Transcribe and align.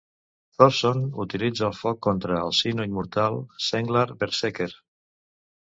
Thorsson 0.55 1.03
utilitza 1.25 1.67
el 1.69 1.77
foc 1.81 2.01
contra 2.07 2.41
el 2.47 2.57
si 2.61 2.75
no 2.79 2.89
immortal 2.93 3.39
Senglar 3.69 4.09
Berserker. 4.25 4.71